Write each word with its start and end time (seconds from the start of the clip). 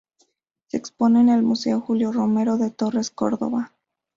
Se 0.65 0.77
expone 0.77 1.21
en 1.21 1.29
el 1.29 1.43
Museo 1.43 1.79
Julio 1.79 2.11
Romero 2.11 2.57
de 2.57 2.71
Torres, 2.71 3.11
Córdoba. 3.11 3.71